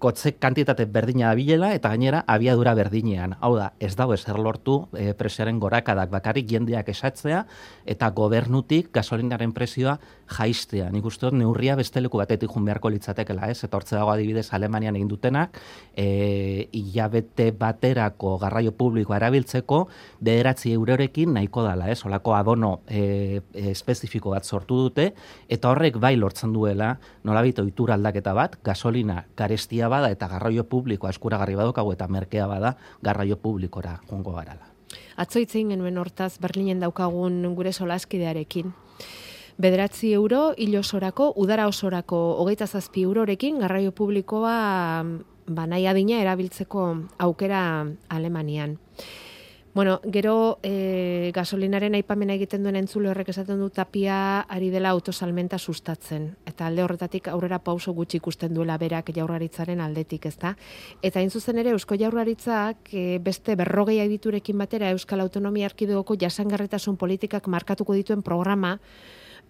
kotze 0.00 0.32
kantitate 0.40 0.86
berdina 0.88 1.28
da 1.28 1.36
bilela 1.36 1.74
eta 1.76 1.90
gainera 1.92 2.22
abiadura 2.26 2.72
berdinean. 2.74 3.34
Hau 3.44 3.52
da, 3.58 3.70
ez 3.78 3.92
dago 3.98 4.14
ezer 4.16 4.38
lortu 4.40 4.78
e, 4.96 5.12
presioaren 5.14 5.58
gorakadak 5.60 6.10
bakarrik 6.10 6.48
jendeak 6.48 6.88
esatzea 6.88 7.44
eta 7.84 8.08
gobernutik 8.16 8.88
gasolinaren 8.96 9.52
presioa 9.52 9.98
jaistea. 10.30 10.88
Nik 10.94 11.04
uste 11.04 11.28
dut 11.28 11.36
neurria 11.36 11.76
besteleku 11.76 12.18
batetik 12.20 12.50
jun 12.54 12.64
beharko 12.64 12.90
litzatekela, 12.94 13.50
ez? 13.52 13.58
Eta 13.66 13.76
hortze 13.76 13.98
dago 13.98 14.12
adibidez 14.14 14.46
Alemanian 14.56 14.96
egin 14.96 15.10
dutenak, 15.10 15.60
e, 15.92 16.68
ilabete 16.80 17.50
baterako 17.60 18.38
garraio 18.40 18.72
publikoa 18.72 19.18
erabiltzeko 19.20 19.82
bederatzi 20.24 20.72
eurorekin 20.72 21.34
nahiko 21.36 21.66
dala, 21.66 21.90
ez? 21.92 22.00
Olako 22.08 22.34
abono 22.38 22.72
e, 22.88 23.42
e, 23.52 23.68
espezifiko 23.74 24.32
bat 24.32 24.48
sortu 24.48 24.80
dute 24.86 25.10
eta 25.48 25.74
horrek 25.74 26.00
bai 26.00 26.14
lortzen 26.16 26.56
duela 26.56 26.94
nolabito 27.28 27.66
ohitura 27.66 27.98
aldaketa 28.00 28.32
bat, 28.32 28.56
gasolina 28.64 29.26
garestia 29.36 29.89
bada 29.90 30.10
eta 30.10 30.28
garraio 30.28 30.64
publikoa 30.64 31.10
eskuragarri 31.10 31.56
badokagu 31.58 31.92
eta 31.92 32.08
merkea 32.08 32.46
bada 32.46 32.76
garraio 33.02 33.36
publikora 33.36 33.98
jongo 34.10 34.32
garala. 34.32 34.70
Atzo 35.16 35.40
genuen 35.52 35.98
hortaz 35.98 36.38
Berlinen 36.40 36.80
daukagun 36.80 37.54
gure 37.54 37.72
solaskidearekin. 37.72 38.72
Bederatzi 39.60 40.12
euro 40.14 40.54
hilo 40.56 40.80
osorako, 40.80 41.32
udara 41.36 41.66
osorako 41.68 42.36
hogeita 42.40 42.66
zazpi 42.66 43.02
eurorekin 43.02 43.58
garraio 43.58 43.92
publikoa 43.92 45.04
ba, 45.46 45.66
nahi 45.66 45.86
adina 45.86 46.20
erabiltzeko 46.22 46.86
aukera 47.18 47.86
Alemanian. 48.08 48.78
Bueno, 49.72 50.00
gero 50.02 50.58
e, 50.66 51.30
gasolinaren 51.32 51.94
aipamena 51.94 52.34
egiten 52.34 52.64
duen 52.66 52.74
entzule 52.80 53.06
horrek 53.12 53.28
esaten 53.30 53.60
du 53.62 53.68
tapia 53.70 54.40
ari 54.50 54.66
dela 54.74 54.90
autosalmenta 54.90 55.60
sustatzen. 55.62 56.24
Eta 56.42 56.66
alde 56.66 56.82
horretatik 56.82 57.28
aurrera 57.30 57.60
pauso 57.62 57.94
gutxi 57.94 58.18
ikusten 58.18 58.50
duela 58.54 58.78
berak 58.82 59.12
jaurlaritzaren 59.14 59.80
aldetik, 59.80 60.26
ezta? 60.26 60.56
Eta 61.02 61.22
hain 61.22 61.30
zuzen 61.30 61.62
ere 61.62 61.70
Eusko 61.76 61.94
Jaurlaritzak 61.94 62.90
e, 62.90 63.20
beste 63.22 63.54
berrogei 63.54 64.00
aditurekin 64.02 64.58
batera 64.58 64.90
Euskal 64.90 65.22
Autonomia 65.22 65.70
Erkidegoko 65.70 66.18
jasangarretasun 66.18 66.98
politikak 66.98 67.46
markatuko 67.46 67.94
dituen 67.94 68.26
programa 68.26 68.80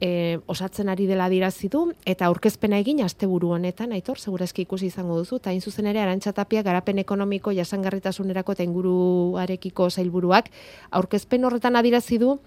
e, 0.01 0.41
osatzen 0.47 0.89
ari 0.89 1.07
dela 1.07 1.29
dirazi 1.29 1.69
eta 2.07 2.27
aurkezpena 2.27 2.79
egin 2.79 3.03
asteburu 3.05 3.53
honetan 3.53 3.93
aitor 3.93 4.19
segurazki 4.19 4.63
ikusi 4.63 4.87
izango 4.87 5.19
duzu 5.19 5.39
ta 5.39 5.53
in 5.53 5.61
zuzen 5.61 5.87
ere 5.87 6.01
Arantxatapia 6.01 6.63
garapen 6.63 6.99
ekonomiko 6.99 7.53
jasangarritasunerako 7.53 8.53
eta 8.53 8.63
inguruarekiko 8.63 9.91
sailburuak 9.91 10.51
aurkezpen 10.91 11.45
horretan 11.45 11.77
adirazi 11.77 12.19
du 12.19 12.39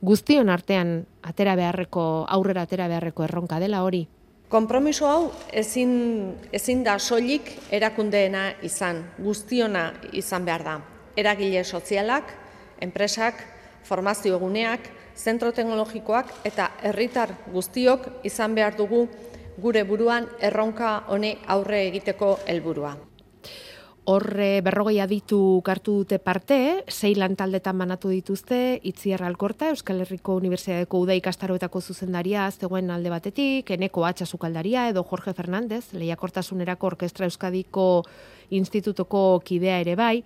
guztion 0.00 0.48
artean 0.48 1.06
atera 1.22 1.56
beharreko 1.56 2.26
aurrera 2.28 2.62
atera 2.62 2.88
beharreko 2.88 3.24
erronka 3.24 3.58
dela 3.58 3.82
hori 3.82 4.06
Konpromiso 4.48 5.06
hau 5.06 5.32
ezin, 5.52 6.32
ezin 6.52 6.80
da 6.82 6.98
soilik 6.98 7.50
erakundeena 7.70 8.54
izan, 8.64 9.02
guztiona 9.20 9.92
izan 10.16 10.46
behar 10.48 10.64
da. 10.64 10.76
Eragile 11.20 11.64
sozialak, 11.64 12.32
enpresak, 12.80 13.42
formazio 13.84 14.38
eguneak, 14.38 14.88
zentro 15.18 15.52
teknologikoak 15.52 16.32
eta 16.48 16.70
herritar 16.86 17.34
guztiok 17.52 18.08
izan 18.24 18.54
behar 18.54 18.78
dugu 18.78 19.08
gure 19.58 19.82
buruan 19.84 20.28
erronka 20.40 21.02
honi 21.10 21.34
aurre 21.46 21.82
egiteko 21.88 22.38
helburua. 22.46 22.94
Horre 24.08 24.62
berrogei 24.64 25.02
aditu 25.04 25.60
kartu 25.66 25.98
dute 25.98 26.16
parte, 26.18 26.56
sei 26.88 27.10
lantaldetan 27.18 27.76
manatu 27.76 28.08
dituzte, 28.08 28.78
Itziar 28.88 29.20
Alkorta, 29.26 29.68
Euskal 29.74 30.00
Herriko 30.00 30.38
Unibertsitateko 30.40 31.02
Uda 31.04 31.16
ikastaroetako 31.18 31.82
zuzendaria, 31.82 32.46
aztegoen 32.46 32.88
alde 32.94 33.12
batetik, 33.12 33.68
Eneko 33.76 34.06
Atxa 34.08 34.24
Sukaldaria, 34.24 34.86
edo 34.88 35.04
Jorge 35.04 35.34
Fernandez, 35.36 35.92
Lehiakortasunerako 35.92 36.94
Orkestra 36.94 37.28
Euskadiko 37.28 38.06
Institutoko 38.48 39.42
kidea 39.44 39.76
ere 39.84 39.98
bai, 40.00 40.22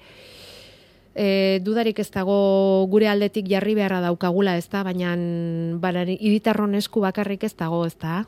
E, 1.14 1.60
dudarik 1.60 1.98
ez 2.00 2.08
dago 2.10 2.86
gure 2.88 3.08
aldetik 3.10 3.48
jarri 3.50 3.74
beharra 3.76 4.00
daukagula, 4.00 4.56
ez 4.56 4.68
da, 4.72 4.82
baina 4.82 5.12
iritarron 6.16 6.74
esku 6.74 7.02
bakarrik 7.04 7.44
ez 7.44 7.54
dago, 7.56 7.84
ez 7.86 7.96
da? 8.00 8.22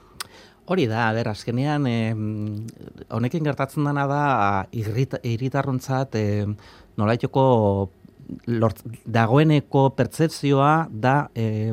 Hori 0.68 0.86
da, 0.88 1.10
ber, 1.12 1.28
azkenean, 1.32 1.86
e, 1.88 2.14
honekin 3.12 3.44
gertatzen 3.44 3.84
dena 3.88 4.06
da, 4.08 4.22
iritarrontzat, 4.72 6.16
e, 6.16 6.46
nolaitoko 7.00 7.44
dagoeneko 9.04 9.90
pertsepzioa 9.96 10.88
da, 10.90 11.28
e, 11.34 11.72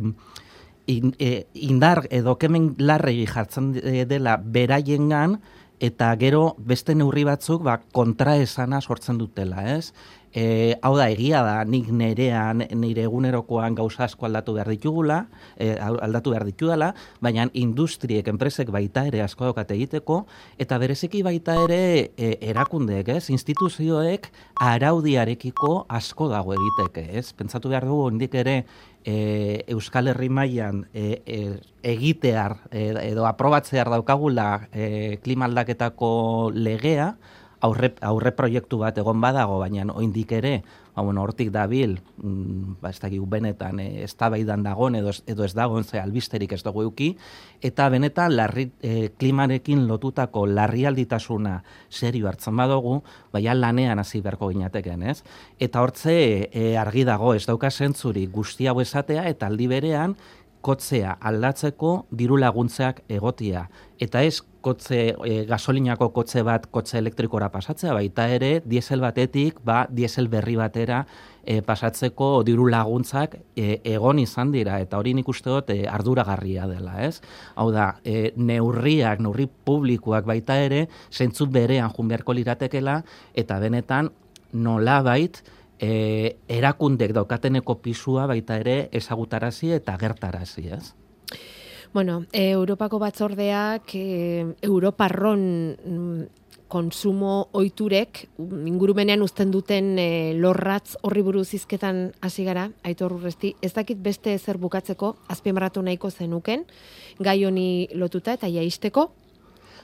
indar 0.91 2.05
edo 2.11 2.35
kemen 2.39 2.73
larregi 2.79 3.23
jartzen 3.29 3.71
dela 4.09 4.35
beraiengan 4.43 5.37
eta 5.81 6.11
gero 6.19 6.55
beste 6.59 6.93
neurri 6.95 7.23
batzuk 7.25 7.63
ba, 7.65 7.79
kontraesana 7.95 8.81
sortzen 8.81 9.17
dutela, 9.17 9.63
ez? 9.77 9.93
E, 10.33 10.77
hau 10.81 10.93
da, 10.95 11.09
egia 11.11 11.41
da, 11.43 11.55
nik 11.67 11.89
nerean, 11.91 12.63
nire 12.79 13.03
egunerokoan 13.03 13.75
gauza 13.75 14.05
asko 14.05 14.27
aldatu 14.29 14.55
behar 14.55 14.69
ditugula, 14.71 15.25
e, 15.57 15.73
aldatu 15.75 16.31
behar 16.31 16.45
ditudala, 16.47 16.93
baina 17.19 17.49
industriek, 17.53 18.29
enpresek 18.31 18.71
baita 18.71 19.03
ere 19.09 19.21
asko 19.25 19.49
daukate 19.49 19.75
egiteko, 19.75 20.21
eta 20.61 20.79
bereziki 20.79 21.23
baita 21.27 21.57
ere 21.65 21.81
e, 22.15 22.37
erakundeek, 22.53 23.11
ez, 23.17 23.27
instituzioek 23.33 24.29
araudiarekiko 24.61 25.73
asko 25.91 26.29
dago 26.31 26.55
egiteke, 26.55 27.09
ez, 27.19 27.33
pentsatu 27.35 27.73
behar 27.73 27.89
dugu, 27.89 28.07
indik 28.15 28.39
ere, 28.39 28.61
e, 29.03 29.65
Euskal 29.67 30.07
Herri 30.07 30.29
mailan 30.29 30.85
e, 30.93 31.21
e, 31.25 31.41
egitear 31.83 32.57
e, 32.71 32.87
edo 33.09 33.25
aprobatzear 33.27 33.89
daukagula 33.91 34.69
e, 34.71 35.19
klimaldaketako 35.23 36.51
legea, 36.55 37.15
aurre, 37.61 37.93
aurre 38.01 38.31
proiektu 38.35 38.81
bat 38.81 38.97
egon 38.97 39.21
badago, 39.21 39.59
baina 39.61 39.85
oindik 39.93 40.31
ere, 40.37 40.61
ba, 40.95 41.03
bueno, 41.05 41.21
hortik 41.23 41.51
dabil, 41.53 41.99
mm, 42.17 42.77
ba, 42.81 42.89
ez 42.89 42.99
dakik 42.99 43.23
benetan, 43.29 43.79
e, 43.79 44.03
ez 44.03 44.11
da 44.17 44.29
baidan 44.33 44.63
dagoen, 44.65 44.97
edo, 44.99 45.13
edo 45.29 45.45
ez 45.45 45.53
dagoen, 45.55 45.83
ze 45.83 45.99
albisterik 45.99 46.51
ez 46.51 46.61
dugu 46.65 46.83
euki, 46.87 47.11
eta 47.61 47.87
benetan 47.89 48.35
larri, 48.35 48.71
e, 48.81 49.11
klimarekin 49.17 49.85
lotutako 49.87 50.45
larrialditasuna 50.49 51.61
serio 51.89 52.27
hartzen 52.27 52.57
badugu, 52.57 53.01
baina 53.31 53.55
lanean 53.55 53.99
hasi 53.99 54.21
beharko 54.21 54.51
ginateken, 54.51 55.03
ez? 55.03 55.21
Eta 55.59 55.81
hortze 55.81 56.49
e, 56.51 56.75
argi 56.77 57.05
dago, 57.07 57.35
ez 57.35 57.45
dauka 57.45 57.71
zentzuri 57.71 58.27
guzti 58.27 58.67
hau 58.67 58.79
esatea, 58.81 59.27
eta 59.29 59.47
aldi 59.47 59.69
berean, 59.71 60.17
kotzea 60.61 61.17
aldatzeko 61.19 62.05
diru 62.11 62.37
laguntzeak 62.41 63.03
egotia. 63.09 63.67
Eta 64.01 64.21
ez 64.25 64.41
kotze, 64.61 64.99
e, 65.25 65.35
gasolinako 65.49 66.11
kotze 66.13 66.43
bat 66.45 66.67
kotze 66.73 66.99
elektrikora 67.01 67.49
pasatzea, 67.53 67.93
baita 67.97 68.27
ere 68.29 68.51
diesel 68.65 69.01
batetik 69.01 69.59
ba, 69.65 69.83
diesel 69.89 70.29
berri 70.29 70.55
batera 70.59 71.01
e, 71.43 71.59
pasatzeko 71.65 72.29
diru 72.45 72.67
laguntzak 72.69 73.37
e, 73.55 73.79
egon 73.93 74.21
izan 74.21 74.53
dira, 74.53 74.79
eta 74.83 75.01
hori 75.01 75.15
nik 75.17 75.29
uste 75.33 75.49
dut 75.49 75.71
e, 75.73 75.81
arduragarria 75.89 76.67
dela, 76.69 76.99
ez? 77.05 77.19
Hau 77.55 77.71
da, 77.73 77.95
e, 78.05 78.31
neurriak, 78.37 79.21
neurri 79.23 79.47
publikoak 79.49 80.29
baita 80.29 80.59
ere, 80.61 80.85
zentzu 81.11 81.49
berean 81.51 81.93
jun 81.95 82.11
beharko 82.11 82.37
liratekela, 82.37 83.01
eta 83.33 83.59
benetan 83.61 84.11
nolabait, 84.53 85.41
e, 85.81 86.37
erakundek 86.47 87.13
daukateneko 87.17 87.79
pisua 87.81 88.27
baita 88.29 88.59
ere 88.61 88.89
ezagutarazi 88.93 89.73
eta 89.79 89.97
gertarazi, 89.97 90.67
ez? 90.69 90.93
Bueno, 91.93 92.21
e, 92.31 92.51
Europako 92.51 92.99
batzordeak 93.01 93.95
e, 93.95 94.05
Europarron 94.61 95.41
mm, 95.75 96.21
konsumo 96.71 97.49
ohiturek 97.51 98.21
ingurumenean 98.39 99.25
uzten 99.25 99.51
duten 99.51 99.97
e, 99.99 100.07
lorratz 100.39 100.95
horri 101.03 101.23
buruz 101.25 101.49
hizketan 101.57 102.13
hasi 102.23 102.45
gara, 102.47 102.69
Aitor 102.87 103.17
Urresti, 103.17 103.55
ez 103.61 103.73
dakit 103.75 103.99
beste 103.99 104.31
ezer 104.37 104.61
bukatzeko 104.61 105.17
azpimarratu 105.33 105.83
nahiko 105.83 106.11
zenuken 106.11 106.63
gai 107.19 107.41
honi 107.43 107.89
lotuta 107.93 108.37
eta 108.39 108.47
jaisteko. 108.47 109.09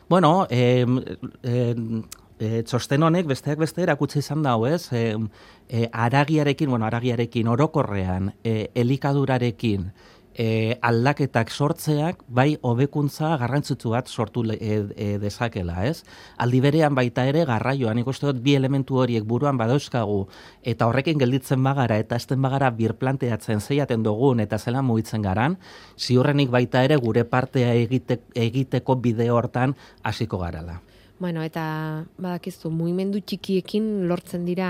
Bueno, 0.08 0.48
eh, 0.50 0.86
eh, 1.44 1.76
e, 2.40 2.64
txosten 2.64 3.04
honek 3.04 3.28
besteak 3.30 3.60
beste 3.62 3.84
erakutsi 3.86 4.20
izan 4.20 4.44
dago, 4.46 4.68
ez? 4.68 4.92
E, 4.94 5.16
e, 5.70 5.88
aragiarekin, 5.92 6.70
bueno, 6.70 6.86
aragiarekin 6.86 7.48
orokorrean, 7.54 8.34
e, 8.44 8.70
elikadurarekin, 8.76 9.92
e, 10.38 10.78
aldaketak 10.86 11.50
sortzeak 11.50 12.22
bai 12.30 12.58
hobekuntza 12.62 13.34
garrantzitsu 13.42 13.92
bat 13.96 14.08
sortu 14.08 14.44
e, 14.54 14.58
e, 14.96 15.08
dezakela, 15.22 15.82
ez? 15.90 16.04
Aldi 16.38 16.62
berean 16.62 16.96
baita 16.96 17.26
ere 17.28 17.44
garraioan 17.50 17.98
ikuste 18.04 18.30
dut 18.30 18.42
bi 18.46 18.56
elementu 18.56 19.02
horiek 19.02 19.26
buruan 19.26 19.58
badauzkagu 19.58 20.20
eta 20.62 20.88
horrekin 20.88 21.18
gelditzen 21.18 21.64
bagara 21.66 21.98
eta 22.04 22.20
esten 22.22 22.42
bagara 22.42 22.70
birplanteatzen 22.78 23.62
zeiaten 23.62 24.06
dugun 24.06 24.40
eta 24.40 24.60
zela 24.60 24.82
mugitzen 24.86 25.26
garan, 25.26 25.58
ziurrenik 25.98 26.54
baita 26.54 26.84
ere 26.86 27.02
gure 27.02 27.26
partea 27.26 27.74
egite, 27.74 28.22
egiteko 28.36 28.96
bide 29.02 29.32
hortan 29.34 29.76
hasiko 30.04 30.38
garala. 30.38 30.82
Bueno, 31.20 31.42
eta 31.42 32.06
badakizu, 32.22 32.70
mugimendu 32.70 33.24
txikiekin 33.26 34.06
lortzen 34.10 34.44
dira 34.46 34.70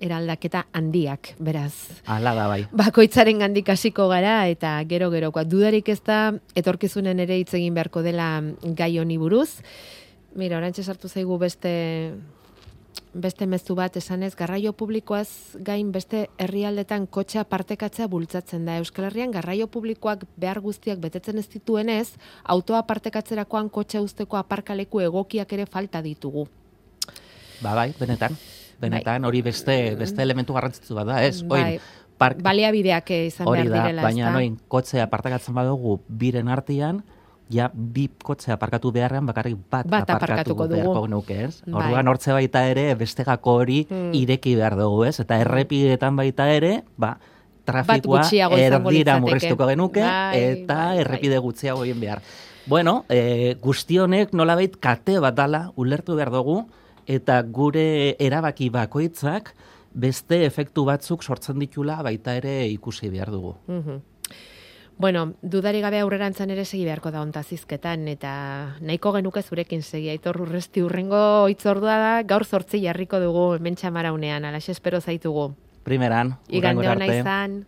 eraldaketa 0.00 0.66
handiak, 0.76 1.34
beraz. 1.40 2.02
Hala 2.08 2.32
da 2.36 2.46
bai. 2.48 2.62
Bakoitzaren 2.76 3.40
gandik 3.40 3.68
hasiko 3.72 4.08
gara 4.08 4.38
eta 4.48 4.78
gero 4.88 5.10
gerokoa 5.12 5.44
dudarik 5.48 5.88
ez 5.92 6.00
da 6.04 6.32
etorkizunen 6.56 7.20
ere 7.24 7.38
hitz 7.40 7.52
egin 7.56 7.76
beharko 7.76 8.02
dela 8.04 8.30
gai 8.76 8.96
honi 9.00 9.16
buruz. 9.20 9.50
Mira, 10.36 10.58
orantxe 10.58 10.84
sartu 10.84 11.08
zaigu 11.08 11.38
beste 11.40 11.72
beste 13.16 13.46
mezu 13.46 13.74
bat 13.76 13.96
esanez 13.96 14.34
garraio 14.36 14.72
publikoaz 14.76 15.56
gain 15.64 15.90
beste 15.92 16.26
herrialdetan 16.42 17.06
kotxea 17.06 17.44
partekatzea 17.48 18.06
bultzatzen 18.12 18.66
da 18.68 18.76
Euskal 18.80 19.08
Herrian 19.08 19.32
garraio 19.34 19.66
publikoak 19.72 20.26
behar 20.36 20.60
guztiak 20.60 21.00
betetzen 21.00 21.38
ez 21.40 21.46
dituenez 21.48 22.12
autoa 22.44 22.82
partekatzerakoan 22.86 23.70
kotxe 23.72 24.00
usteko 24.04 24.36
aparkaleku 24.36 25.00
egokiak 25.00 25.52
ere 25.52 25.66
falta 25.66 26.02
ditugu. 26.02 26.46
Ba 27.62 27.74
bai, 27.74 27.92
benetan. 27.98 28.36
Benetan 28.80 29.24
hori 29.24 29.40
beste 29.42 29.96
beste 29.96 30.22
elementu 30.22 30.52
garrantzitsu 30.52 30.94
bada, 30.94 31.22
ez? 31.24 31.40
Bai. 31.42 31.78
Park, 32.16 32.40
baliabideak 32.44 33.10
izan 33.12 33.48
behar 33.48 33.68
direla, 33.68 34.04
baina 34.04 34.30
noin, 34.32 34.54
kotxea 34.72 35.04
partekatzen 35.12 35.52
badugu 35.56 35.98
biren 36.08 36.48
artean, 36.48 37.02
ja 37.52 37.68
bi 37.72 38.08
kotxe 38.22 38.50
aparkatu 38.52 38.90
beharrean 38.94 39.26
bakarrik 39.26 39.56
bat, 39.70 39.86
bat 39.86 40.10
aparkatuko 40.10 40.66
dugu. 40.70 41.06
nuke, 41.08 41.44
ez? 41.44 41.62
Bai. 41.66 41.74
Orduan 41.82 42.08
hortze 42.08 42.32
baita 42.34 42.64
ere 42.66 42.88
bestegako 42.98 43.60
hori 43.62 43.84
hmm. 43.88 44.12
ireki 44.18 44.56
behar 44.58 44.76
dugu, 44.78 45.04
ez? 45.06 45.20
Eta 45.22 45.38
errepidetan 45.44 46.16
baita 46.18 46.48
ere, 46.50 46.80
ba, 46.98 47.16
trafikoa 47.66 48.24
erdira 48.58 49.18
murriztuko 49.22 49.68
genuke 49.70 50.02
bai, 50.02 50.42
eta 50.42 50.80
bai, 50.90 50.98
errepide 51.04 51.38
gutxiago 51.42 51.84
egin 51.86 52.02
behar. 52.02 52.22
Bueno, 52.66 53.04
e, 53.08 53.54
guztionek 53.62 54.34
nolabait 54.34 54.74
kate 54.82 55.20
bat 55.22 55.36
dala 55.38 55.70
ulertu 55.78 56.16
behar 56.18 56.32
dugu 56.34 56.64
eta 57.06 57.38
gure 57.42 58.16
erabaki 58.18 58.70
bakoitzak 58.74 59.52
beste 59.94 60.42
efektu 60.44 60.84
batzuk 60.84 61.22
sortzen 61.22 61.60
ditula 61.62 62.00
baita 62.02 62.34
ere 62.36 62.66
ikusi 62.68 63.10
behar 63.10 63.30
dugu. 63.30 63.54
Mm 63.70 64.02
Bueno, 64.98 65.34
dudari 65.42 65.82
gabe 65.84 66.00
aurrerantzan 66.00 66.50
ere 66.54 66.64
segi 66.64 66.86
beharko 66.86 67.10
da 67.12 67.20
onta 67.20 67.42
zizketan, 67.44 68.06
eta 68.08 68.32
nahiko 68.80 69.12
genuke 69.12 69.42
zurekin 69.42 69.82
segi, 69.84 70.08
aitor 70.08 70.40
urresti 70.40 70.80
urrengo 70.82 71.20
itzordua 71.52 71.98
da, 72.00 72.12
gaur 72.24 72.46
zortzi 72.48 72.80
jarriko 72.80 73.20
dugu 73.20 73.46
mentxamara 73.60 74.14
unean, 74.16 74.48
alaxe 74.48 74.72
espero 74.72 75.00
zaitugu. 75.00 75.50
Primeran, 75.84 76.38
urrengo 76.48 76.88
arte. 76.88 77.18
Izan. 77.20 77.66